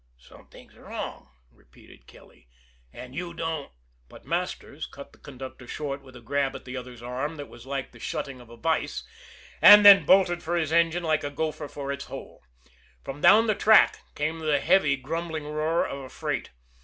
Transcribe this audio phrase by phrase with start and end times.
[0.17, 2.47] "Something wrong," repeated Kelly,
[2.91, 3.71] "and you don't"
[4.09, 7.67] But Masters cut the conductor short with a grab at the other's arm that was
[7.67, 9.03] like the shutting of a vise
[9.61, 12.41] and then bolted for his engine like a gopher for its hole.
[13.03, 16.49] From, down the track came the heavy, grumbling roar of a freight.